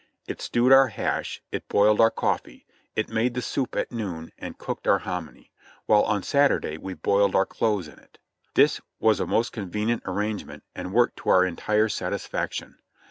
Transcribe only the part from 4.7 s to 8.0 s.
our hominy, while on Saturday we boiled our clothes in